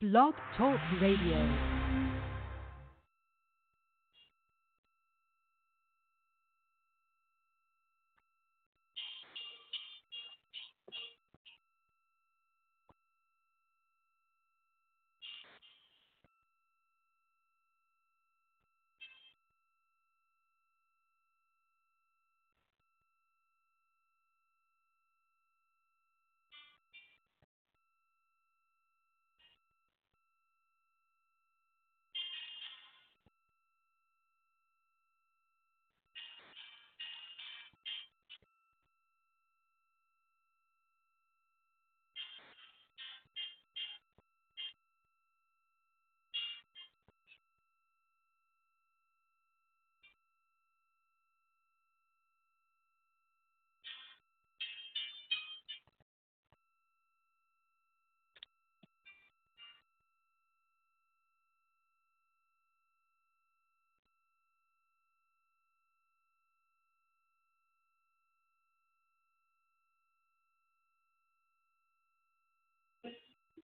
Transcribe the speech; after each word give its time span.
Blog 0.00 0.34
Talk 0.56 0.80
Radio. 1.00 1.73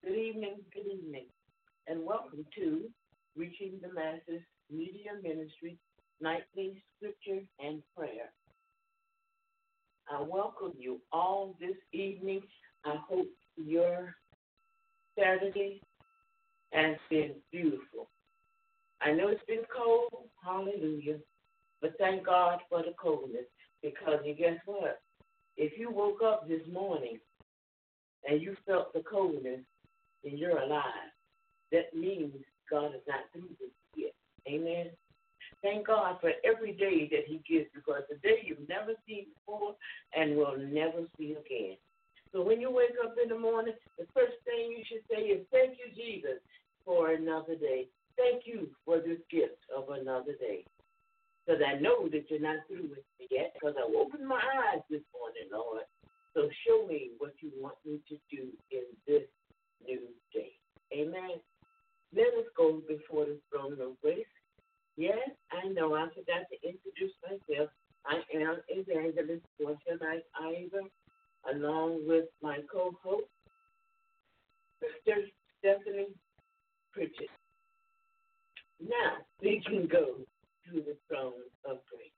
Good 0.02 0.16
evening, 0.16 0.56
good 0.72 0.86
evening, 0.86 1.26
and 1.86 2.02
welcome 2.06 2.46
to 2.56 2.88
Reaching 3.36 3.78
the 3.82 3.92
Masses 3.92 4.42
Media 4.70 5.10
Ministry 5.22 5.76
Nightly 6.22 6.82
Scripture 6.96 7.44
and 7.58 7.82
Prayer. 7.94 8.32
I 10.10 10.22
welcome 10.22 10.72
you 10.78 11.02
all 11.12 11.54
this 11.60 11.76
evening. 11.92 12.40
I 12.86 12.96
hope 13.06 13.28
your 13.58 14.14
Saturday 15.18 15.82
has 16.72 16.96
been 17.10 17.34
beautiful. 17.52 18.08
I 19.02 19.12
know 19.12 19.28
it's 19.28 19.44
been 19.46 19.64
cold, 19.76 20.30
hallelujah, 20.42 21.18
but 21.82 21.92
thank 21.98 22.24
God 22.24 22.60
for 22.70 22.82
the 22.82 22.94
coldness 22.98 23.46
because 23.82 24.20
you 24.24 24.34
guess 24.34 24.58
what? 24.64 25.02
If 25.58 25.78
you 25.78 25.90
woke 25.90 26.22
up 26.24 26.48
this 26.48 26.62
morning 26.72 27.18
and 28.26 28.40
you 28.40 28.56
felt 28.66 28.94
the 28.94 29.02
coldness, 29.02 29.60
and 30.24 30.38
you're 30.38 30.58
alive, 30.58 31.10
that 31.72 31.94
means 31.94 32.34
God 32.70 32.94
is 32.94 33.02
not 33.06 33.20
through 33.32 33.48
with 33.60 33.70
you 33.94 34.04
yet. 34.04 34.14
Amen. 34.48 34.90
Thank 35.62 35.86
God 35.86 36.16
for 36.20 36.32
every 36.44 36.72
day 36.72 37.08
that 37.10 37.26
He 37.26 37.42
gives 37.48 37.68
because 37.74 38.02
the 38.08 38.16
day 38.16 38.40
you've 38.44 38.68
never 38.68 38.92
seen 39.06 39.26
before 39.34 39.74
and 40.16 40.36
will 40.36 40.56
never 40.56 41.04
see 41.18 41.32
again. 41.32 41.76
So 42.32 42.42
when 42.42 42.60
you 42.60 42.70
wake 42.70 42.96
up 43.02 43.14
in 43.22 43.28
the 43.28 43.38
morning, 43.38 43.74
the 43.98 44.06
first 44.14 44.38
thing 44.44 44.72
you 44.72 44.84
should 44.88 45.04
say 45.10 45.22
is, 45.22 45.46
Thank 45.50 45.78
you, 45.78 45.92
Jesus, 45.94 46.38
for 46.84 47.10
another 47.10 47.56
day. 47.56 47.88
Thank 48.16 48.46
you 48.46 48.68
for 48.84 48.98
this 48.98 49.18
gift 49.30 49.60
of 49.74 49.90
another 49.90 50.32
day. 50.38 50.64
Because 51.44 51.62
I 51.66 51.80
know 51.80 52.08
that 52.08 52.30
you're 52.30 52.40
not 52.40 52.62
through 52.68 52.88
with 52.88 53.04
me 53.18 53.26
yet 53.30 53.52
because 53.54 53.74
I 53.76 53.82
opened 53.82 54.28
my 54.28 54.40
eyes 54.40 54.82
this 54.90 55.02
morning, 55.12 55.48
Lord. 55.50 55.82
So 56.34 56.48
show 56.66 56.86
me 56.86 57.10
what 57.18 57.32
you 57.40 57.50
want 57.58 57.74
me 57.84 57.98
to 58.08 58.16
do 58.30 58.48
in 58.70 58.84
this 59.06 59.26
new 59.86 60.00
day. 60.32 60.52
Amen. 60.92 61.40
Let 62.14 62.26
us 62.38 62.50
go 62.56 62.80
before 62.88 63.26
the 63.26 63.38
throne 63.50 63.78
of 63.80 64.00
grace. 64.02 64.24
Yes, 64.96 65.30
I 65.52 65.68
know 65.68 65.94
I 65.94 66.08
forgot 66.08 66.44
to 66.50 66.68
introduce 66.68 67.14
myself. 67.22 67.70
I 68.06 68.20
am 68.36 68.56
Evangelist 68.68 69.44
Portia 69.60 69.96
Knight 70.00 70.24
Ivor, 70.40 70.88
along 71.54 72.06
with 72.06 72.26
my 72.42 72.58
co-host, 72.72 73.24
Sister 74.80 75.22
Stephanie 75.58 76.14
Pritchett. 76.92 77.30
Now 78.80 79.18
we 79.42 79.62
can 79.66 79.86
go 79.86 80.16
to 80.66 80.72
the 80.72 80.96
throne 81.08 81.32
of 81.68 81.78
grace. 81.90 82.10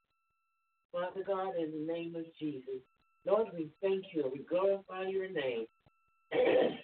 Father 0.92 1.24
God, 1.26 1.54
in 1.58 1.70
the 1.72 1.92
name 1.92 2.14
of 2.16 2.24
Jesus, 2.38 2.80
Lord, 3.26 3.48
we 3.54 3.70
thank 3.82 4.04
you. 4.14 4.30
We 4.32 4.44
glorify 4.48 5.04
your 5.08 5.28
name. 5.30 5.66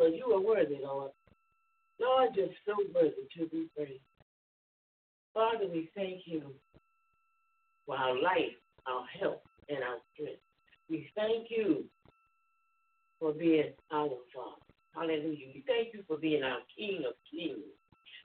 because 0.00 0.14
you 0.16 0.32
are 0.32 0.40
worthy, 0.40 0.78
Lord. 0.82 1.10
Lord, 2.00 2.30
you're 2.34 2.48
so 2.66 2.74
worthy 2.94 3.28
to 3.38 3.46
be 3.48 3.66
praised. 3.76 4.00
Father, 5.34 5.66
we 5.70 5.90
thank 5.94 6.22
you 6.24 6.54
for 7.86 7.96
our 7.96 8.20
life, 8.20 8.56
our 8.86 9.04
health, 9.20 9.42
and 9.68 9.78
our 9.78 9.98
strength. 10.14 10.40
We 10.88 11.08
thank 11.14 11.48
you 11.50 11.84
for 13.18 13.32
being 13.32 13.72
our 13.92 14.08
Father. 14.34 14.56
Hallelujah. 14.94 15.46
We 15.54 15.64
thank 15.66 15.94
you 15.94 16.02
for 16.08 16.16
being 16.16 16.42
our 16.42 16.58
King 16.76 17.04
of 17.06 17.14
kings 17.30 17.58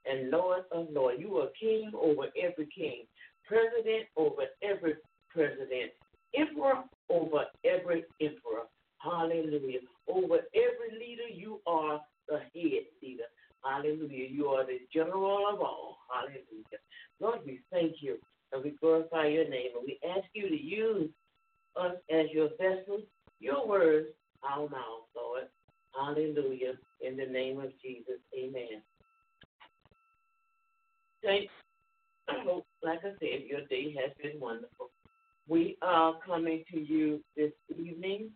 and 0.10 0.32
Lord 0.32 0.64
of 0.72 0.88
lords. 0.92 1.20
You 1.20 1.38
are 1.38 1.50
King 1.60 1.92
over 1.94 2.28
every 2.42 2.68
king, 2.76 3.06
President 3.46 4.06
over 4.16 4.44
every 4.64 4.96
president, 5.30 5.92
Emperor 6.36 6.84
over 7.10 7.46
every 7.64 8.06
emperor. 8.20 8.66
Hallelujah. 9.06 9.80
Over 10.08 10.40
every 10.56 11.00
leader, 11.00 11.28
you 11.32 11.62
are 11.68 12.02
the 12.28 12.40
head 12.40 12.86
leader. 13.02 13.24
Hallelujah. 13.64 14.28
You 14.30 14.48
are 14.48 14.66
the 14.66 14.80
general 14.94 15.48
of 15.52 15.60
all. 15.60 15.98
Hallelujah. 16.12 16.80
Lord, 17.20 17.40
we 17.46 17.62
thank 17.72 17.96
you 18.02 18.18
and 18.52 18.64
we 18.64 18.72
glorify 18.82 19.28
your 19.28 19.48
name. 19.48 19.72
And 19.76 19.86
we 19.86 20.00
ask 20.08 20.26
you 20.34 20.50
to 20.50 20.62
use 20.62 21.10
us 21.76 21.96
as 22.12 22.26
your 22.32 22.50
vessels, 22.60 23.04
your 23.40 23.68
words, 23.68 24.08
our 24.44 24.70
mouth, 24.70 25.06
Lord. 25.16 25.44
Hallelujah. 25.94 26.74
In 27.02 27.16
the 27.18 27.26
name 27.26 27.60
of 27.60 27.72
Jesus. 27.82 28.20
Amen. 28.38 28.82
Thanks. 31.24 31.52
Like 32.84 33.00
I 33.04 33.12
said, 33.20 33.44
your 33.48 33.62
day 33.70 33.96
has 34.00 34.12
been 34.22 34.40
wonderful. 34.40 34.90
We 35.48 35.78
are 35.82 36.14
coming 36.26 36.64
to 36.72 36.80
you 36.80 37.24
this 37.36 37.52
evening 37.76 38.32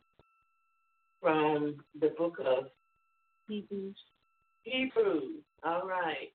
from 1.21 1.77
the 1.99 2.13
book 2.29 2.45
of 2.45 2.65
Hebrews. 3.47 3.95
Hebrews. 4.63 5.43
All 5.63 5.87
right. 5.87 6.31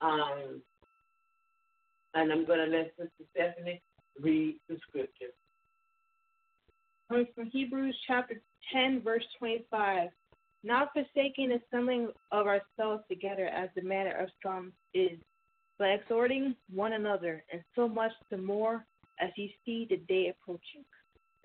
Um, 0.00 0.62
and 2.14 2.32
I'm 2.32 2.46
going 2.46 2.58
to 2.58 2.76
let 2.76 2.92
Sister 2.96 3.24
Stephanie 3.34 3.82
read 4.20 4.58
the 4.68 4.76
scripture. 4.88 5.32
Coming 7.08 7.26
from 7.34 7.46
Hebrews 7.46 7.96
chapter 8.06 8.40
10, 8.72 9.02
verse 9.02 9.24
25. 9.38 10.10
Not 10.62 10.90
forsaking 10.92 11.48
the 11.48 11.60
assembling 11.66 12.10
of 12.32 12.46
ourselves 12.46 13.02
together 13.08 13.46
as 13.46 13.70
the 13.74 13.82
manner 13.82 14.16
of 14.16 14.28
some 14.44 14.72
is, 14.92 15.18
but 15.78 15.88
exhorting 15.88 16.54
one 16.72 16.92
another, 16.92 17.42
and 17.50 17.62
so 17.74 17.88
much 17.88 18.12
the 18.30 18.36
more 18.36 18.84
as 19.20 19.30
you 19.36 19.48
see 19.64 19.86
the 19.88 19.96
day 19.96 20.28
approaching. 20.28 20.84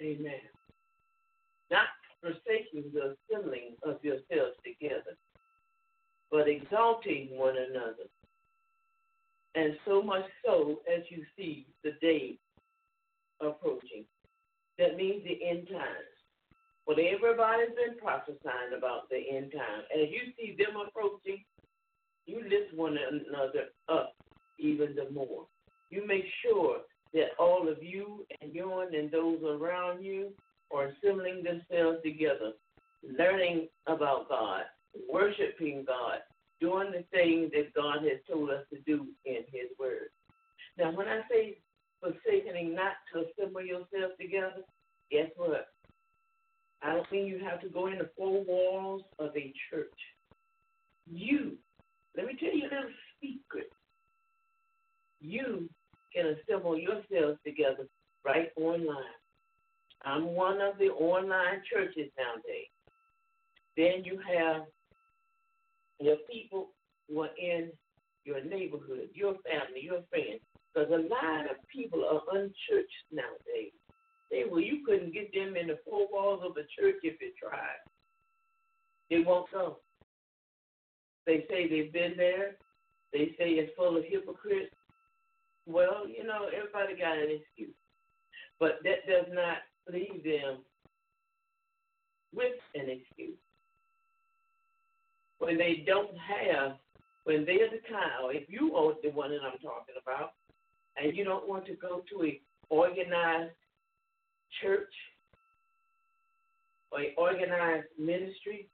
Amen. 0.02 0.34
Not 1.72 1.86
forsaking 2.22 2.92
the 2.94 3.16
assembling 3.16 3.76
of 3.84 4.04
yourselves 4.04 4.56
together, 4.66 5.18
but 6.32 6.48
exalting 6.48 7.30
one 7.32 7.56
another. 7.58 8.10
And 9.56 9.78
so 9.86 10.02
much 10.02 10.26
so 10.46 10.82
as 10.94 11.04
you 11.10 11.24
see 11.38 11.68
the 11.84 11.92
day 12.02 12.38
approaching. 13.42 14.06
That 14.78 14.98
means 14.98 15.24
the 15.24 15.40
end 15.48 15.68
times. 15.70 16.16
But 16.86 16.98
everybody's 17.00 17.76
been 17.76 17.98
prophesying 17.98 18.78
about 18.78 19.10
the 19.10 19.18
end 19.18 19.52
time. 19.52 19.84
As 19.94 20.10
you 20.10 20.34
see 20.38 20.56
them 20.58 20.76
approaching, 20.76 21.44
you 22.26 22.44
lift 22.44 22.76
one 22.76 22.98
another 22.98 23.70
up 23.90 24.14
even 24.60 24.96
the 24.96 25.10
more. 25.12 25.46
You 25.90 26.06
make 26.06 26.26
sure 26.44 26.80
that 27.14 27.30
all 27.40 27.70
of 27.70 27.82
you 27.82 28.26
and 28.42 28.54
your 28.54 28.84
and 28.84 29.12
those 29.12 29.42
around 29.44 30.04
you 30.04 30.32
are 30.74 30.88
assembling 30.88 31.44
themselves 31.44 32.00
together, 32.04 32.54
learning 33.18 33.68
about 33.88 34.30
God, 34.30 34.64
worshiping 35.12 35.84
God, 35.86 36.20
doing 36.60 36.92
the 36.92 37.04
things 37.12 37.52
that 37.52 37.74
God 37.74 38.00
has 38.04 38.20
told 38.30 38.50
us 38.50 38.66
to 38.74 38.80
do 38.82 39.08
in 39.26 39.44
His 39.52 39.70
Word. 39.80 40.10
Now, 40.78 40.92
when 40.92 41.08
I 41.08 41.22
say 41.30 41.58
forsaking 42.02 42.76
not 42.76 42.94
to 43.14 43.26
assemble 43.26 43.62
yourselves 43.62 44.16
together, 44.20 44.62
guess 45.12 45.30
what? 45.36 45.68
I 46.82 46.94
don't 46.94 47.12
mean 47.12 47.28
you 47.28 47.40
have 47.40 47.62
to 47.62 47.70
go 47.70 47.88
in 47.88 47.98
the 47.98 48.10
four 48.18 48.44
walls 48.44 49.02
of 49.20 49.32
a 49.36 49.54
church. 49.70 49.90
You, 51.10 51.54
let 52.16 52.26
me 52.26 52.38
tell 52.40 52.54
you 52.54 52.64
a 52.64 52.74
little 52.74 52.92
secret. 53.22 53.70
You 55.22 55.70
can 56.14 56.36
assemble 56.36 56.78
yourselves 56.78 57.40
together 57.46 57.88
right 58.24 58.50
online. 58.58 59.04
I'm 60.06 60.36
one 60.36 60.62
of 60.62 60.78
the 60.78 60.90
online 60.90 61.62
churches 61.72 62.12
nowadays. 62.18 62.70
Then 63.76 64.06
you 64.06 64.20
have 64.38 64.64
your 66.00 66.18
people 66.32 66.70
who 67.10 67.22
are 67.22 67.36
in 67.38 67.72
your 68.24 68.44
neighborhood, 68.44 69.10
your 69.14 69.36
family, 69.44 69.82
your 69.84 70.02
friends. 70.10 70.42
Because 70.74 70.90
a 70.90 71.08
lot 71.08 71.46
of 71.50 71.58
people 71.74 72.04
are 72.04 72.36
unchurched 72.36 73.06
nowadays. 73.12 73.72
They 74.30 74.44
well, 74.50 74.60
you 74.60 74.84
couldn't 74.86 75.14
get 75.14 75.34
them 75.34 75.56
in 75.56 75.68
the 75.68 75.80
four 75.90 76.08
walls 76.12 76.42
of 76.44 76.58
a 76.58 76.66
church 76.80 77.00
if 77.04 77.22
you 77.22 77.32
tried. 77.42 77.80
They 79.10 79.20
won't 79.20 79.50
come. 79.52 79.76
They 81.26 81.46
say 81.50 81.70
they've 81.70 81.94
been 81.94 82.14
there. 82.18 82.58
They 83.14 83.36
say 83.38 83.52
it's 83.52 83.72
full 83.78 83.98
of 83.98 84.04
hypocrites. 84.04 84.74
Well, 85.66 86.08
you 86.08 86.26
know, 86.26 86.48
everybody 86.48 87.00
got 87.00 87.18
an 87.18 87.40
excuse. 87.40 87.76
But 88.60 88.80
that 88.84 89.08
does 89.08 89.26
not 89.34 89.58
leave 89.92 90.24
them 90.24 90.58
with 92.34 92.54
an 92.74 92.90
excuse. 92.90 93.38
When 95.40 95.58
they 95.58 95.84
don't 95.86 96.12
have, 96.18 96.78
when 97.26 97.46
they're 97.46 97.70
the 97.70 97.82
cow, 97.90 98.30
if 98.30 98.50
you 98.50 98.76
are 98.76 98.94
the 99.04 99.10
one 99.10 99.32
that 99.32 99.42
I'm 99.44 99.60
talking 99.60 99.96
about, 100.02 100.32
and 100.98 101.16
you 101.16 101.24
don't 101.24 101.48
want 101.48 101.66
to 101.66 101.74
go 101.74 102.04
to 102.10 102.26
a 102.26 102.42
organized 102.70 103.52
church 104.62 104.94
or 106.92 107.02
organized 107.18 107.88
ministry, 108.00 108.70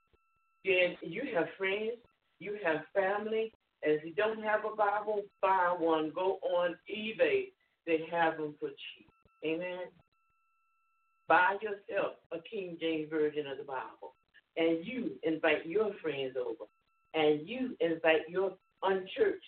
then 0.64 0.96
you 1.02 1.24
have 1.36 1.48
friends, 1.58 1.98
you 2.40 2.58
have 2.64 2.82
family, 2.94 3.52
and 3.84 3.94
if 3.94 4.06
you 4.06 4.14
don't 4.14 4.44
have 4.44 4.62
a 4.72 4.76
Bible, 4.76 5.24
buy 5.42 5.76
one. 5.78 6.12
Go 6.14 6.38
on 6.44 6.76
eBay. 6.90 7.46
They 7.88 8.02
have 8.12 8.38
them 8.38 8.54
for 8.60 8.70
cheap. 8.70 9.10
Amen. 9.44 9.88
Buy 11.32 11.56
yourself 11.62 12.16
a 12.34 12.40
King 12.40 12.76
James 12.82 13.10
Version 13.10 13.48
of 13.48 13.58
the 13.58 13.64
Bible. 13.64 14.16
And 14.58 14.86
you 14.86 15.12
invite 15.24 15.66
your 15.66 15.94
friends 16.02 16.36
over. 16.38 16.66
And 17.14 17.48
you 17.48 17.74
invite 17.80 18.28
your 18.28 18.52
unchurched 18.84 19.40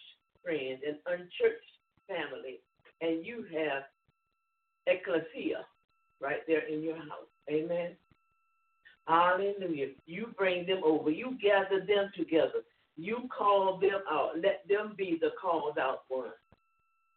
friends 0.42 0.80
and 0.88 0.96
unchurched 1.08 1.74
family. 2.08 2.62
And 3.02 3.26
you 3.26 3.44
have 3.54 3.84
ecclesia 4.88 5.66
right 6.22 6.40
there 6.48 6.66
in 6.70 6.84
your 6.84 6.96
house. 6.96 7.28
Amen. 7.52 7.98
Hallelujah. 9.06 9.88
You 10.06 10.28
bring 10.38 10.66
them 10.66 10.80
over. 10.86 11.10
You 11.10 11.38
gather 11.44 11.86
them 11.86 12.12
together. 12.18 12.64
You 12.96 13.28
call 13.38 13.78
them 13.78 14.00
out. 14.10 14.40
Let 14.42 14.66
them 14.70 14.94
be 14.98 15.18
the 15.20 15.32
called 15.42 15.78
out 15.78 16.04
one. 16.08 16.30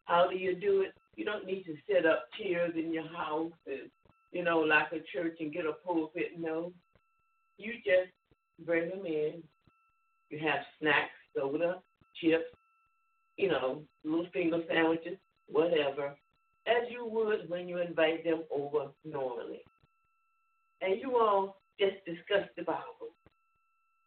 How 0.03 0.29
do 0.29 0.37
you 0.37 0.57
do 0.57 0.81
it? 0.81 0.93
You 1.15 1.23
don't 1.23 1.45
need 1.45 1.63
to 1.63 1.75
set 1.89 2.05
up 2.05 2.25
chairs 2.37 2.73
in 2.75 2.91
your 2.91 3.07
house 3.07 3.53
and, 3.65 3.89
you 4.31 4.43
know, 4.43 4.59
like 4.59 4.91
a 4.91 4.99
church 5.13 5.37
and 5.39 5.53
get 5.53 5.65
a 5.65 5.73
pulpit. 5.85 6.31
No. 6.37 6.73
You 7.57 7.73
just 7.77 8.11
bring 8.65 8.89
them 8.89 9.05
in. 9.05 9.43
You 10.29 10.39
have 10.39 10.59
snacks, 10.79 11.11
soda, 11.35 11.81
chips, 12.21 12.43
you 13.37 13.49
know, 13.49 13.83
little 14.03 14.27
finger 14.33 14.61
sandwiches, 14.67 15.17
whatever, 15.47 16.15
as 16.67 16.89
you 16.89 17.07
would 17.09 17.49
when 17.49 17.67
you 17.67 17.77
invite 17.79 18.25
them 18.25 18.43
over 18.53 18.91
normally. 19.05 19.61
And 20.81 20.99
you 20.99 21.17
all 21.17 21.61
just 21.79 21.95
discuss 22.05 22.47
the 22.57 22.63
Bible. 22.63 23.15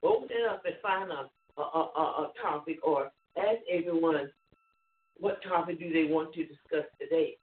Open 0.02 0.28
it 0.30 0.48
up 0.48 0.62
and 0.66 0.74
find 0.82 1.10
a 1.10 1.30
a, 1.56 1.62
a, 1.62 2.02
a 2.22 2.32
topic 2.42 2.78
or 2.82 3.10
ask 3.36 3.58
everyone 3.70 4.30
what 5.16 5.42
topic 5.42 5.78
do 5.78 5.92
they 5.92 6.10
want 6.10 6.32
to 6.34 6.44
discuss 6.44 6.86
today. 7.00 7.36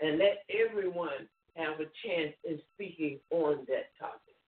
And 0.00 0.18
let 0.18 0.44
everyone 0.48 1.28
have 1.58 1.80
a 1.80 1.90
chance 2.06 2.34
in 2.44 2.60
speaking 2.74 3.18
on 3.30 3.66
that 3.66 3.90
topic. 3.98 4.38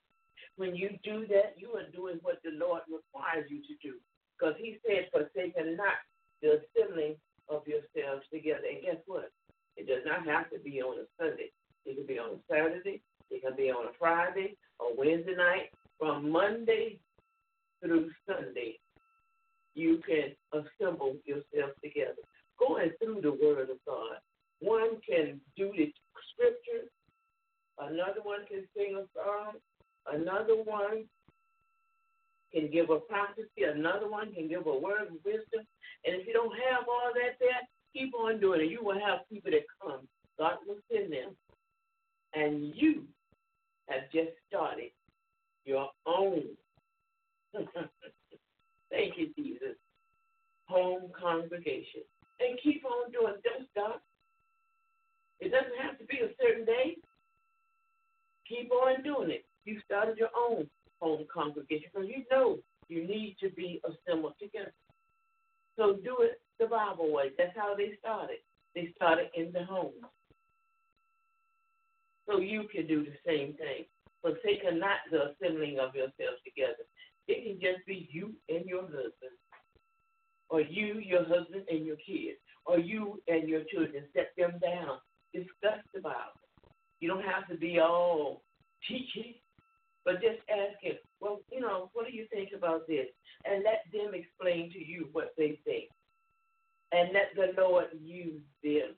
When 0.56 0.74
you 0.74 0.90
do 1.02 1.26
that, 1.28 1.58
you 1.58 1.74
are 1.74 1.90
doing 1.92 2.18
what 2.22 2.38
the 2.44 2.54
Lord 2.54 2.82
requires 2.86 3.50
you 3.50 3.58
to 3.66 3.74
do. 3.82 3.94
Because 4.38 4.54
He 4.58 4.78
said, 4.86 5.10
forsaken 5.12 5.76
not 5.76 5.98
the 6.40 6.62
assembling 6.62 7.16
of 7.48 7.66
yourselves 7.66 8.24
together. 8.32 8.64
And 8.70 8.82
guess 8.82 9.02
what? 9.06 9.30
It 9.76 9.86
does 9.86 10.04
not 10.06 10.26
have 10.26 10.50
to 10.50 10.58
be 10.58 10.80
on 10.80 10.98
a 10.98 11.06
Sunday. 11.18 11.50
It 11.84 11.96
can 11.96 12.06
be 12.06 12.18
on 12.18 12.38
a 12.38 12.40
Saturday. 12.48 13.02
It 13.30 13.42
can 13.42 13.56
be 13.56 13.70
on 13.70 13.86
a 13.86 13.92
Friday 13.98 14.56
or 14.78 14.96
Wednesday 14.96 15.34
night. 15.36 15.70
From 15.98 16.30
Monday 16.30 16.98
through 17.82 18.10
Sunday, 18.26 18.78
you 19.74 20.00
can 20.06 20.32
assemble 20.52 21.16
yourselves 21.24 21.74
together. 21.82 22.22
Going 22.58 22.90
through 23.02 23.20
the 23.22 23.32
Word 23.32 23.70
of 23.70 23.78
God. 23.86 24.18
One 24.60 25.00
can 25.08 25.40
do 25.56 25.72
the 25.76 25.92
scriptures, 26.32 26.90
another 27.80 28.20
one 28.22 28.40
can 28.46 28.64
sing 28.76 28.96
a 28.96 29.04
song, 29.14 29.54
another 30.12 30.56
one 30.62 31.04
can 32.52 32.70
give 32.70 32.90
a 32.90 32.98
prophecy, 32.98 33.64
another 33.66 34.08
one 34.08 34.32
can 34.32 34.48
give 34.48 34.66
a 34.66 34.78
word 34.78 35.02
of 35.02 35.16
wisdom. 35.24 35.66
And 36.04 36.16
if 36.16 36.26
you 36.26 36.32
don't 36.32 36.52
have 36.70 36.84
all 36.88 37.12
that 37.14 37.38
there, 37.38 37.60
keep 37.92 38.14
on 38.14 38.40
doing 38.40 38.62
it. 38.62 38.70
You 38.70 38.82
will 38.82 38.98
have 38.98 39.20
people 39.30 39.50
that 39.50 39.64
come. 39.82 40.08
God 40.38 40.56
will 40.66 40.78
send 40.92 41.12
them. 41.12 41.36
And 42.34 42.72
you 42.74 43.04
have 43.88 44.10
just 44.12 44.30
started 44.48 44.90
your 45.64 45.90
own 46.06 46.42
Thank 48.90 49.14
you, 49.18 49.30
Jesus. 49.36 49.76
Home 50.68 51.10
congregation. 51.18 52.02
And 52.40 52.58
keep 52.62 52.84
on 52.84 53.10
doing 53.12 53.34
Don't 53.44 53.68
stop. 53.70 54.02
It 55.40 55.50
doesn't 55.50 55.78
have 55.80 55.98
to 55.98 56.04
be 56.04 56.18
a 56.18 56.30
certain 56.40 56.64
day. 56.64 56.96
Keep 58.50 58.72
on 58.72 59.04
doing 59.04 59.30
it. 59.30 59.44
You 59.64 59.78
started 59.84 60.18
your 60.18 60.34
own 60.36 60.68
home 61.00 61.24
congregation 61.32 61.86
because 61.94 62.08
you 62.08 62.24
know 62.32 62.58
you 62.88 63.06
need 63.06 63.36
to 63.40 63.48
be 63.50 63.80
assembled 63.86 64.34
together. 64.42 64.72
So 65.78 65.94
do 66.04 66.16
it 66.20 66.40
the 66.58 66.66
Bible 66.66 67.12
way. 67.12 67.30
That's 67.38 67.56
how 67.56 67.76
they 67.76 67.92
started. 68.00 68.38
They 68.74 68.92
started 68.96 69.28
in 69.36 69.52
the 69.52 69.64
home. 69.64 69.92
So 72.28 72.40
you 72.40 72.64
can 72.74 72.88
do 72.88 73.04
the 73.04 73.16
same 73.24 73.54
thing. 73.54 73.86
Forsaken 74.22 74.80
not 74.80 74.98
the 75.10 75.30
assembling 75.30 75.78
of 75.78 75.94
yourselves 75.94 76.42
together. 76.44 76.84
It 77.28 77.44
can 77.44 77.60
just 77.60 77.86
be 77.86 78.08
you 78.12 78.32
and 78.48 78.66
your 78.66 78.82
husband, 78.82 79.38
or 80.48 80.60
you, 80.60 80.98
your 80.98 81.24
husband, 81.24 81.64
and 81.70 81.86
your 81.86 81.96
kids, 81.96 82.38
or 82.66 82.78
you 82.78 83.22
and 83.28 83.48
your 83.48 83.62
children. 83.72 84.04
Set 84.12 84.32
them 84.36 84.58
down. 84.60 84.98
Discuss 85.32 85.80
the 85.94 86.00
Bible. 86.00 86.40
You 87.00 87.08
don't 87.08 87.24
have 87.24 87.48
to 87.48 87.56
be 87.56 87.80
all 87.80 88.42
teaching, 88.86 89.34
but 90.04 90.20
just 90.20 90.40
ask 90.50 90.80
him, 90.82 90.96
well, 91.20 91.40
you 91.50 91.60
know, 91.60 91.90
what 91.94 92.06
do 92.06 92.14
you 92.14 92.26
think 92.32 92.50
about 92.56 92.86
this? 92.86 93.06
And 93.44 93.64
let 93.64 93.84
them 93.92 94.14
explain 94.14 94.70
to 94.72 94.78
you 94.78 95.08
what 95.12 95.32
they 95.36 95.58
think. 95.64 95.84
And 96.92 97.10
let 97.12 97.34
the 97.34 97.60
Lord 97.60 97.86
use 98.02 98.42
them. 98.62 98.94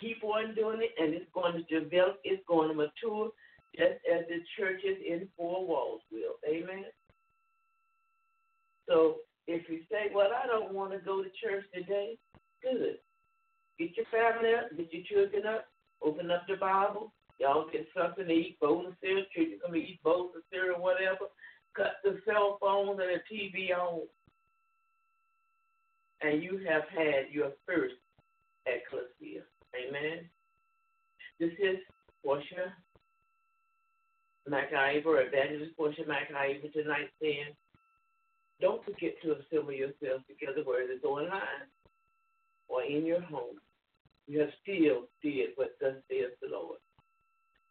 Keep 0.00 0.24
on 0.24 0.54
doing 0.54 0.80
it, 0.82 0.90
and 0.98 1.14
it's 1.14 1.30
going 1.32 1.52
to 1.54 1.80
develop, 1.80 2.16
it's 2.24 2.42
going 2.48 2.68
to 2.68 2.74
mature, 2.74 3.30
just 3.76 4.00
as 4.12 4.24
the 4.28 4.40
churches 4.58 4.98
in 5.06 5.28
four 5.36 5.66
walls 5.66 6.00
will. 6.10 6.34
Amen. 6.48 6.84
So 8.88 9.16
if 9.46 9.68
you 9.68 9.80
say, 9.90 10.10
Well, 10.12 10.30
I 10.32 10.46
don't 10.46 10.74
want 10.74 10.92
to 10.92 10.98
go 10.98 11.22
to 11.22 11.28
church 11.42 11.64
today, 11.72 12.18
good. 12.62 12.98
Get 13.78 13.96
your 13.96 14.06
family 14.10 14.54
up, 14.54 14.76
get 14.76 14.92
your 14.92 15.04
children 15.04 15.46
up, 15.46 15.69
open 16.02 16.30
up 16.30 16.46
the 16.48 16.56
Bible, 16.56 17.12
y'all 17.38 17.68
get 17.70 17.86
something 17.96 18.26
to 18.26 18.32
eat, 18.32 18.58
bowl 18.60 18.86
of 18.86 18.94
cereal, 19.00 19.24
children 19.34 19.58
come 19.62 19.72
to 19.72 19.78
eat 19.78 20.00
bowls 20.02 20.32
of 20.36 20.42
cereal, 20.52 20.80
whatever. 20.80 21.26
Cut 21.76 21.94
the 22.02 22.18
cell 22.26 22.58
phones 22.60 22.98
and 23.00 23.08
the 23.08 23.20
TV 23.30 23.70
on. 23.70 24.02
And 26.22 26.42
you 26.42 26.60
have 26.68 26.82
had 26.90 27.30
your 27.30 27.52
first 27.66 27.94
ecclesia. 28.66 29.42
Amen. 29.74 30.28
This 31.38 31.52
is 31.62 31.78
Portia 32.24 32.74
MacIver, 34.48 35.06
or 35.06 35.22
Evangelist 35.22 35.76
Portia 35.76 36.02
MacIver 36.02 36.72
tonight 36.72 37.08
saying, 37.22 37.54
don't 38.60 38.84
forget 38.84 39.14
to 39.22 39.36
assemble 39.36 39.72
yourselves 39.72 40.24
together, 40.28 40.62
whether 40.64 40.90
it's 40.90 41.04
online 41.04 41.70
or 42.68 42.82
in 42.82 43.06
your 43.06 43.22
home. 43.22 43.59
You 44.30 44.38
have 44.38 44.50
still 44.62 45.08
did 45.24 45.50
what 45.56 45.70
thus 45.80 45.94
says 46.08 46.30
the 46.40 46.50
Lord. 46.52 46.78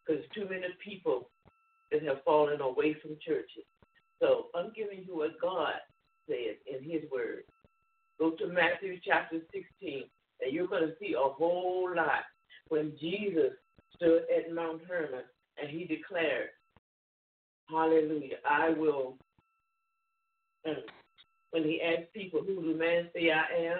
Because 0.04 0.22
too 0.34 0.44
many 0.44 0.66
people 0.84 1.30
that 1.90 2.02
have 2.02 2.22
fallen 2.22 2.60
away 2.60 2.94
from 3.00 3.16
churches. 3.26 3.64
So 4.20 4.48
I'm 4.54 4.70
giving 4.76 5.06
you 5.08 5.16
what 5.16 5.40
God 5.40 5.72
said 6.28 6.56
in 6.66 6.84
His 6.84 7.10
Word. 7.10 7.44
Go 8.18 8.32
to 8.32 8.46
Matthew 8.46 8.98
chapter 9.02 9.38
16, 9.54 10.04
and 10.42 10.52
you're 10.52 10.66
going 10.66 10.86
to 10.86 10.94
see 11.00 11.14
a 11.14 11.32
whole 11.32 11.90
lot 11.96 12.24
when 12.68 12.92
Jesus 13.00 13.52
stood 13.96 14.24
at 14.24 14.52
Mount 14.52 14.82
Hermon 14.86 15.24
and 15.58 15.70
He 15.70 15.86
declared, 15.86 16.50
Hallelujah, 17.70 18.36
I 18.46 18.68
will. 18.68 19.16
And 20.66 20.76
when 21.52 21.62
He 21.62 21.80
asked 21.80 22.12
people, 22.12 22.42
Who 22.46 22.60
do 22.60 22.76
man 22.76 23.08
say 23.14 23.30
I 23.30 23.64
am? 23.64 23.78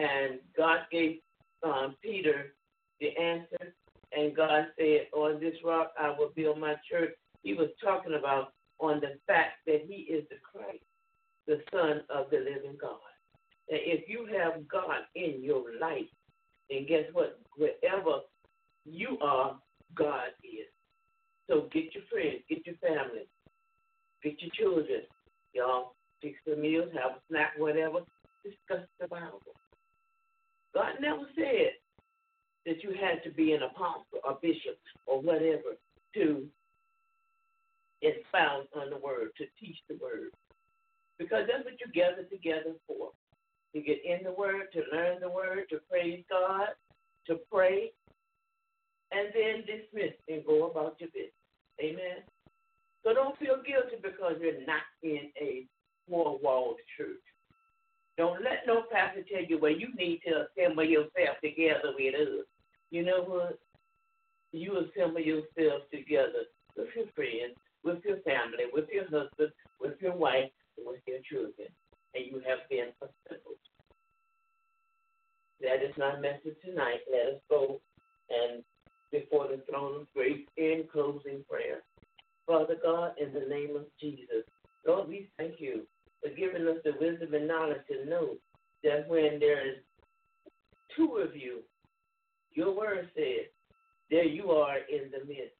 And 0.00 0.38
God 0.56 0.82
gave 0.92 1.18
um, 1.62 1.96
Peter 2.02 2.54
the 3.00 3.16
answer, 3.18 3.74
and 4.16 4.34
God 4.34 4.66
said, 4.78 5.08
On 5.12 5.40
this 5.40 5.56
rock 5.64 5.92
I 5.98 6.14
will 6.16 6.30
build 6.34 6.58
my 6.58 6.74
church. 6.90 7.10
He 7.42 7.54
was 7.54 7.68
talking 7.82 8.14
about 8.14 8.52
on 8.78 9.00
the 9.00 9.18
fact 9.26 9.58
that 9.66 9.82
He 9.88 10.02
is 10.02 10.24
the 10.30 10.36
Christ, 10.42 10.84
the 11.46 11.60
Son 11.72 12.02
of 12.08 12.30
the 12.30 12.38
living 12.38 12.78
God. 12.80 12.98
And 13.68 13.80
if 13.82 14.08
you 14.08 14.28
have 14.38 14.68
God 14.68 15.02
in 15.16 15.42
your 15.42 15.64
life, 15.80 16.08
then 16.70 16.86
guess 16.86 17.04
what? 17.12 17.40
Wherever 17.56 18.20
you 18.84 19.18
are, 19.20 19.58
God 19.94 20.28
is. 20.44 20.66
So 21.48 21.68
get 21.72 21.94
your 21.94 22.04
friends, 22.10 22.42
get 22.48 22.66
your 22.66 22.76
family, 22.76 23.26
get 24.22 24.40
your 24.40 24.50
children. 24.58 25.02
Y'all 25.54 25.94
fix 26.20 26.36
the 26.46 26.56
meals, 26.56 26.90
have 26.94 27.12
a 27.12 27.20
snack, 27.28 27.52
whatever. 27.58 28.00
Discuss 28.44 28.86
the 29.00 29.08
Bible. 29.08 29.40
God 30.74 30.92
never 31.00 31.22
said 31.34 31.72
that 32.66 32.82
you 32.82 32.90
had 32.90 33.22
to 33.24 33.30
be 33.30 33.52
an 33.52 33.62
apostle 33.62 34.20
or 34.24 34.38
bishop 34.40 34.78
or 35.06 35.20
whatever 35.20 35.76
to 36.14 36.46
expound 38.02 38.68
on 38.74 38.90
the 38.90 38.98
word, 38.98 39.30
to 39.38 39.44
teach 39.60 39.76
the 39.88 39.98
word. 40.02 40.30
Because 41.18 41.46
that's 41.46 41.64
what 41.64 41.74
you 41.80 41.92
gather 41.92 42.24
together 42.24 42.74
for. 42.86 43.10
To 43.74 43.80
get 43.80 44.04
in 44.04 44.24
the 44.24 44.32
word, 44.32 44.66
to 44.74 44.82
learn 44.92 45.20
the 45.20 45.30
word, 45.30 45.64
to 45.70 45.78
praise 45.88 46.22
God, 46.28 46.68
to 47.26 47.38
pray, 47.50 47.92
and 49.12 49.28
then 49.34 49.64
dismiss 49.64 50.14
and 50.28 50.44
go 50.44 50.70
about 50.70 50.96
your 50.98 51.08
business. 51.10 51.32
Amen. 51.80 52.22
So 53.04 53.14
don't 53.14 53.38
feel 53.38 53.56
guilty 53.66 53.96
because 54.02 54.36
you're 54.40 54.64
not 54.66 54.82
in 55.02 55.30
a 55.40 55.66
four 56.08 56.38
walled 56.42 56.76
church. 56.96 57.22
Don't 58.18 58.42
let 58.42 58.66
no 58.66 58.84
pastor 58.92 59.24
tell 59.30 59.42
you 59.42 59.58
well 59.58 59.72
you 59.72 59.88
need 59.96 60.20
to 60.26 60.46
assemble 60.46 60.84
yourself 60.84 61.40
together 61.42 61.94
with 61.96 62.14
us. 62.14 62.46
You 62.90 63.04
know 63.04 63.22
what? 63.24 63.58
You 64.52 64.84
assemble 64.84 65.20
yourself 65.20 65.82
together 65.90 66.44
with 66.76 66.88
your 66.94 67.06
friends, 67.14 67.56
with 67.84 68.04
your 68.04 68.18
family, 68.18 68.64
with 68.72 68.86
your 68.92 69.04
husband, 69.04 69.52
with 69.80 69.94
your 70.00 70.14
wife, 70.14 70.50
and 70.76 70.86
with 70.86 71.00
your 71.06 71.20
children, 71.28 71.68
and 72.14 72.26
you 72.26 72.42
have 72.46 72.68
been 72.68 72.92
assembled. 73.00 73.56
That 75.60 75.82
is 75.82 75.96
my 75.96 76.18
message 76.18 76.56
tonight. 76.64 77.00
Let 77.10 77.36
us 77.36 77.40
go 77.48 77.80
and 78.28 78.62
before 79.10 79.48
the 79.48 79.62
throne 79.70 80.02
of 80.02 80.12
grace 80.14 80.46
in 80.56 80.84
closing 80.92 81.44
prayer. 81.48 81.82
Father 82.46 82.76
God, 82.82 83.12
in 83.20 83.32
the 83.32 83.46
name 83.48 83.76
of 83.76 83.84
Jesus, 84.00 84.44
Lord, 84.86 85.08
we 85.08 85.30
thank 85.38 85.60
you 85.60 85.86
for 86.22 86.30
giving 86.30 86.66
us 86.68 86.78
the 86.84 86.92
wisdom 87.00 87.34
and 87.34 87.48
knowledge 87.48 87.82
to 87.90 88.08
know 88.08 88.36
that 88.84 89.08
when 89.08 89.38
there 89.40 89.66
is 89.68 89.76
two 90.96 91.16
of 91.16 91.36
you, 91.36 91.60
your 92.54 92.76
word 92.76 93.10
says, 93.14 93.46
there 94.10 94.24
you 94.24 94.50
are 94.50 94.76
in 94.76 95.10
the 95.10 95.24
midst. 95.26 95.56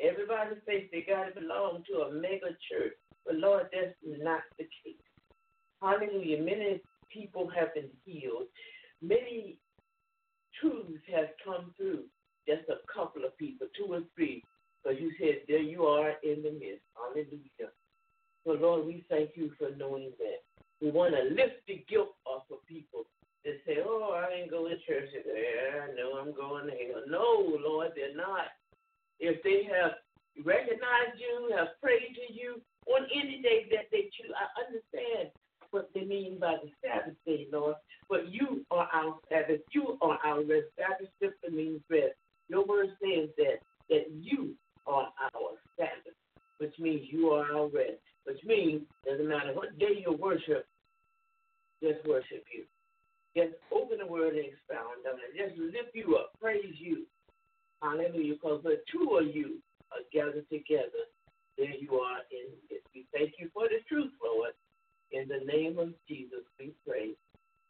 Everybody 0.00 0.56
thinks 0.66 0.88
they 0.92 1.02
got 1.02 1.24
to 1.24 1.40
belong 1.40 1.82
to 1.90 2.02
a 2.02 2.12
mega 2.12 2.54
church, 2.70 2.92
but 3.26 3.34
Lord, 3.36 3.66
that's 3.72 3.94
not 4.02 4.42
the 4.58 4.64
case. 4.84 4.96
Hallelujah. 5.82 6.42
Many 6.42 6.82
people 7.10 7.50
have 7.56 7.74
been 7.74 7.90
healed. 8.04 8.46
Many 9.02 9.58
truths 10.60 11.02
have 11.14 11.28
come 11.44 11.72
through. 11.76 12.04
Just 12.46 12.68
a 12.68 12.76
couple 12.92 13.24
of 13.24 13.36
people, 13.38 13.66
two 13.76 13.92
or 13.92 14.00
three. 14.14 14.44
Because 14.82 15.00
you 15.00 15.12
said, 15.20 15.42
there 15.48 15.58
you 15.58 15.84
are 15.84 16.12
in 16.22 16.42
the 16.42 16.52
midst. 16.52 16.84
Hallelujah. 16.94 17.72
So, 18.48 18.54
Lord, 18.54 18.86
we 18.86 19.04
thank 19.10 19.32
you 19.34 19.52
for 19.58 19.68
knowing 19.76 20.10
that. 20.16 20.40
We 20.80 20.90
want 20.90 21.12
to 21.12 21.34
lift 21.36 21.60
the 21.68 21.84
guilt 21.86 22.16
off 22.24 22.44
of 22.50 22.64
people 22.66 23.04
that 23.44 23.60
say, 23.66 23.76
oh, 23.84 24.16
I 24.16 24.40
ain't 24.40 24.50
going 24.50 24.72
to 24.72 24.80
church 24.88 25.12
today. 25.12 25.52
I 25.84 25.92
know 25.92 26.16
I'm 26.16 26.32
going 26.32 26.64
to 26.64 26.72
hell. 26.72 27.04
No, 27.06 27.60
Lord, 27.60 27.92
they're 27.94 28.16
not. 28.16 28.48
If 29.20 29.42
they 29.42 29.68
have 29.68 30.00
recognized 30.46 31.20
you, 31.20 31.52
have 31.58 31.76
prayed 31.82 32.16
to 32.16 32.32
you 32.32 32.62
on 32.88 33.04
any 33.14 33.42
day 33.42 33.68
that 33.68 33.92
they 33.92 34.08
choose, 34.16 34.32
I 34.32 34.48
understand 34.64 35.28
what 35.70 35.90
they 35.94 36.06
mean 36.06 36.38
by 36.40 36.56
the 36.64 36.70
Sabbath 36.80 37.20
day, 37.26 37.48
Lord. 37.52 37.76
But 38.08 38.32
you 38.32 38.64
are 38.70 38.88
our 38.94 39.18
Sabbath. 39.28 39.60
You 39.74 39.98
are 40.00 40.18
our 40.24 40.38
rest. 40.38 40.72
Sabbath 40.80 41.12
simply 41.20 41.50
means 41.52 41.82
rest. 41.90 42.16
Your 42.48 42.64
word 42.64 42.96
says 42.96 43.28
that 43.36 43.60
that 43.90 44.06
you 44.18 44.54
are 44.86 45.12
our 45.20 45.50
Sabbath, 45.76 46.16
which 46.56 46.72
means 46.78 47.08
you 47.10 47.28
are 47.28 47.44
our 47.54 47.68
rest 47.68 48.00
which 48.28 48.44
means 48.44 48.82
doesn't 49.08 49.26
matter 49.26 49.54
what 49.54 49.78
day 49.78 50.04
you 50.04 50.12
worship, 50.12 50.66
just 51.82 52.04
worship 52.06 52.44
you. 52.52 52.64
Just 53.34 53.56
open 53.72 53.98
the 53.98 54.06
word 54.06 54.36
and 54.36 54.44
expound 54.44 55.00
on 55.08 55.16
it. 55.16 55.32
Just 55.32 55.58
lift 55.58 55.94
you 55.94 56.16
up, 56.16 56.34
praise 56.40 56.76
you. 56.76 57.06
Hallelujah. 57.82 58.34
Because 58.34 58.62
the 58.64 58.80
two 58.92 59.16
of 59.16 59.34
you 59.34 59.62
are 59.92 60.04
gathered 60.12 60.44
together. 60.50 61.08
There 61.56 61.72
you 61.72 61.94
are 61.94 62.20
in 62.30 62.52
it. 62.68 62.84
We 62.94 63.06
thank 63.14 63.32
you 63.38 63.48
for 63.68 63.88
truth, 63.88 64.12
Lord. 64.24 64.52
In 65.12 65.28
the 65.28 65.44
name 65.44 65.78
of 65.78 65.92
Jesus, 66.08 66.44
we 66.58 66.72
pray. 66.86 67.12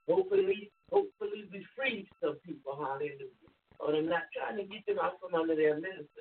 Hopefully, 0.08 0.70
hopefully 0.90 1.46
we 1.52 1.66
free 1.76 2.08
some 2.22 2.36
people. 2.46 2.74
Hallelujah. 2.74 3.50
But 3.78 3.94
I'm 3.94 4.08
not 4.08 4.26
trying 4.34 4.56
to 4.58 4.64
get 4.64 4.86
them 4.86 4.98
out 5.02 5.20
from 5.20 5.38
under 5.38 5.54
their 5.54 5.74
ministers. 5.74 6.17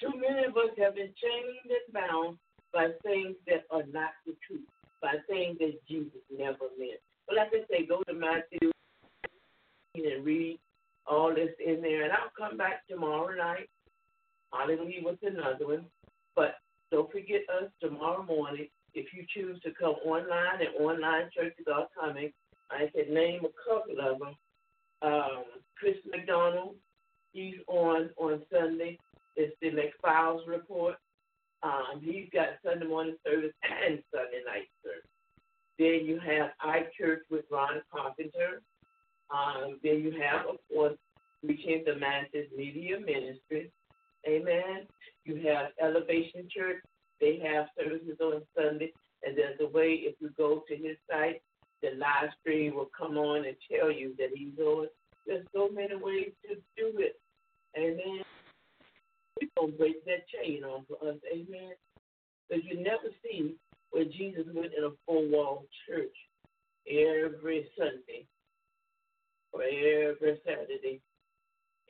Too 0.00 0.12
many 0.14 0.44
of 0.46 0.56
us 0.56 0.70
have 0.78 0.96
been 0.96 1.12
chained 1.16 1.70
and 1.70 1.92
bound 1.92 2.38
by 2.72 2.88
things 3.02 3.36
that 3.46 3.64
are 3.70 3.86
not 3.92 4.10
the 4.26 4.34
truth, 4.46 4.66
by 5.00 5.14
things 5.28 5.58
that 5.60 5.74
Jesus 5.88 6.20
never 6.30 6.66
meant. 6.78 7.00
But 7.26 7.36
like 7.36 7.48
I 7.52 7.64
say, 7.70 7.86
go 7.86 8.02
to 8.02 8.14
Matthew 8.14 8.70
and 9.94 10.24
read 10.24 10.58
all 11.06 11.34
this 11.34 11.50
in 11.64 11.80
there. 11.80 12.04
And 12.04 12.12
I'll 12.12 12.32
come 12.36 12.58
back 12.58 12.86
tomorrow 12.88 13.34
night. 13.36 13.68
Hallelujah 14.52 15.04
with 15.04 15.18
another 15.22 15.66
one. 15.66 15.86
But 16.36 16.56
don't 16.90 17.10
forget 17.10 17.42
us 17.62 17.70
tomorrow 17.80 18.24
morning. 18.24 18.68
If 18.94 19.06
you 19.12 19.24
choose 19.32 19.60
to 19.62 19.70
come 19.72 19.94
online, 20.04 20.60
and 20.60 20.84
online 20.84 21.28
churches 21.34 21.66
are 21.72 21.88
coming. 21.98 22.32
I 22.70 22.90
can 22.94 23.12
name 23.12 23.42
a 23.44 23.52
couple 23.68 24.00
of 24.00 24.18
them. 24.18 24.34
Um, 25.02 25.44
Chris 25.78 25.96
McDonald, 26.10 26.76
he's 27.32 27.56
on 27.66 28.10
on 28.16 28.42
Sunday. 28.52 28.98
It's 29.36 29.56
the 29.60 29.70
McFiles 29.70 30.46
report. 30.46 30.96
Um, 31.62 32.00
he's 32.02 32.28
got 32.32 32.48
Sunday 32.64 32.86
morning 32.86 33.16
service 33.26 33.52
and 33.62 34.02
Sunday 34.12 34.42
night 34.46 34.68
service. 34.82 35.08
Then 35.78 36.06
you 36.06 36.20
have 36.20 36.50
I 36.60 36.86
Church 36.98 37.22
with 37.30 37.44
Ron 37.50 37.82
Carpenter. 37.92 38.62
Um, 39.30 39.80
then 39.82 40.00
you 40.00 40.12
have, 40.20 40.46
of 40.46 40.56
course, 40.72 40.96
Reaching 41.42 41.82
the 41.84 41.96
Masses 41.96 42.48
Media 42.56 42.98
Ministry. 42.98 43.70
Amen. 44.26 44.86
You 45.24 45.36
have 45.48 45.72
Elevation 45.82 46.48
Church. 46.54 46.82
They 47.20 47.38
have 47.44 47.66
services 47.78 48.18
on 48.20 48.42
Sunday. 48.56 48.92
And 49.22 49.36
there's 49.36 49.58
a 49.60 49.66
way, 49.66 50.00
if 50.02 50.14
you 50.20 50.30
go 50.36 50.62
to 50.68 50.76
his 50.76 50.96
site, 51.10 51.42
the 51.82 51.90
live 51.98 52.30
stream 52.40 52.74
will 52.74 52.90
come 52.96 53.16
on 53.16 53.44
and 53.44 53.56
tell 53.70 53.90
you 53.90 54.14
that 54.18 54.30
he's 54.34 54.58
on. 54.58 54.86
There's 55.26 55.46
so 55.54 55.68
many 55.68 55.96
ways 55.96 56.32
to 56.48 56.56
do 56.76 56.98
it. 56.98 57.16
Amen. 57.76 58.22
We're 59.40 59.48
going 59.56 59.72
to 59.72 59.78
break 59.78 60.04
that 60.04 60.26
chain 60.28 60.64
off 60.64 60.84
for 60.88 61.08
us. 61.08 61.16
Amen. 61.32 61.72
Because 62.48 62.64
you 62.64 62.82
never 62.82 63.10
see 63.22 63.56
where 63.90 64.04
Jesus 64.04 64.44
went 64.54 64.72
in 64.76 64.84
a 64.84 64.90
four 65.06 65.26
wall 65.28 65.66
church 65.88 66.14
every 66.88 67.68
Sunday 67.78 68.26
or 69.52 69.62
every 69.62 70.40
Saturday 70.44 71.00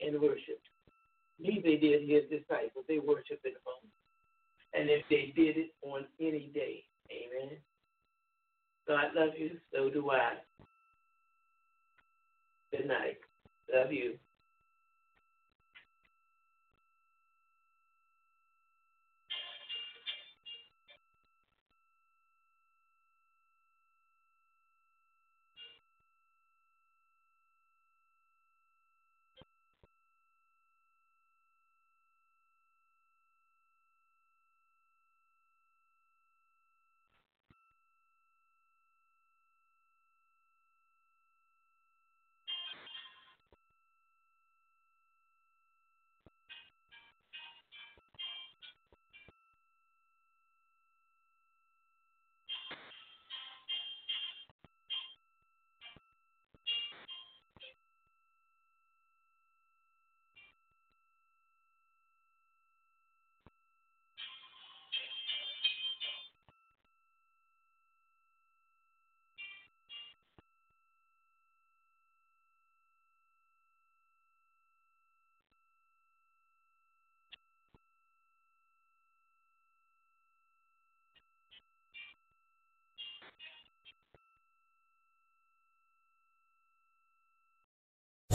and 0.01 0.21
worship. 0.21 0.61
These 1.39 1.63
they 1.63 1.75
did 1.77 2.07
his 2.07 2.23
disciples. 2.29 2.85
They 2.87 2.99
worshiped 2.99 3.45
at 3.45 3.53
home. 3.65 3.89
And 4.73 4.89
if 4.89 5.03
they 5.09 5.33
did 5.35 5.57
it 5.57 5.71
on 5.81 6.05
any 6.19 6.51
day, 6.53 6.83
amen. 7.11 7.57
God 8.87 9.11
love 9.15 9.31
you, 9.37 9.51
so 9.73 9.89
do 9.89 10.11
I. 10.11 10.33
Good 12.71 12.87
night. 12.87 13.17
Love 13.73 13.91
you. 13.91 14.15